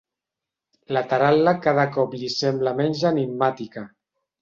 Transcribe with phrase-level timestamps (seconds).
[0.97, 3.89] La taral·la cada cop li sembla menys enigmàtica.